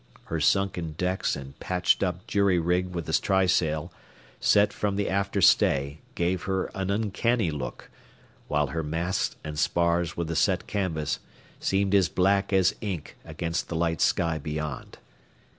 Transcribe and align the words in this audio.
Her 0.23 0.39
sunken 0.39 0.93
decks 0.97 1.35
and 1.35 1.59
patched 1.59 2.01
up 2.01 2.25
jury 2.25 2.57
rig 2.57 2.87
with 2.89 3.05
the 3.05 3.13
trysail 3.13 3.93
set 4.39 4.73
from 4.73 4.95
the 4.95 5.07
after 5.07 5.41
stay 5.41 5.99
gave 6.15 6.45
her 6.45 6.71
an 6.73 6.89
uncanny 6.89 7.51
look, 7.51 7.87
while 8.47 8.69
her 8.73 8.81
masts 8.81 9.35
and 9.43 9.59
spars 9.59 10.17
with 10.17 10.27
the 10.27 10.35
set 10.35 10.65
canvas 10.65 11.19
seemed 11.59 11.93
as 11.93 12.09
black 12.09 12.51
as 12.51 12.73
ink 12.81 13.15
against 13.23 13.69
the 13.69 13.75
light 13.75 14.01
sky 14.01 14.39
beyond. 14.39 14.97